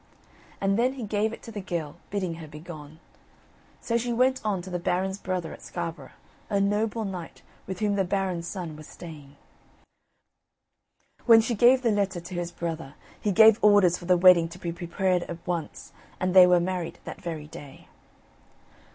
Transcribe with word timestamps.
And 0.59 0.79
then 0.79 0.93
he 0.93 1.03
gave 1.03 1.31
it 1.31 1.43
to 1.43 1.51
the 1.51 1.61
girl, 1.61 1.95
bidding 2.09 2.33
her 2.41 2.47
begone. 2.47 2.97
So 3.81 3.97
she 3.97 4.11
went 4.11 4.41
on 4.43 4.63
to 4.63 4.71
the 4.71 4.79
Baron's 4.79 5.19
brother 5.19 5.53
at 5.53 5.61
Scarborough, 5.61 6.13
a 6.49 6.59
noble 6.59 7.05
knight, 7.05 7.43
with 7.67 7.81
whom 7.81 7.93
the 7.97 8.03
Baron's 8.03 8.47
son 8.47 8.75
was 8.75 8.87
staying. 8.87 9.35
When 11.27 11.39
she 11.39 11.53
gave 11.53 11.83
the 11.83 11.91
letter 11.91 12.19
to 12.19 12.33
his 12.33 12.51
brother, 12.51 12.95
he 13.19 13.31
gave 13.31 13.59
orders 13.63 13.95
for 13.99 14.05
the 14.05 14.17
wedding 14.17 14.49
to 14.49 14.57
be 14.57 14.71
prepared 14.71 15.21
at 15.29 15.37
once, 15.45 15.91
and 16.19 16.33
they 16.33 16.47
were 16.47 16.59
married 16.59 16.97
that 17.03 17.21
very 17.21 17.45
day. 17.45 17.87